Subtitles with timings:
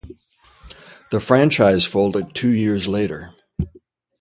[1.11, 3.35] The franchise folded two years later.